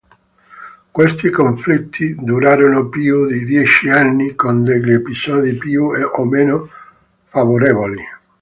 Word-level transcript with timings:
Questi 0.89 1.29
conflitti 1.29 2.15
durarono 2.15 2.89
più 2.89 3.27
di 3.27 3.45
dieci 3.45 3.87
anni, 3.89 4.33
con 4.33 4.63
degli 4.63 4.89
episodi 4.93 5.53
più 5.53 5.91
o 5.91 6.25
meno 6.25 6.69
favorevoli. 7.25 8.01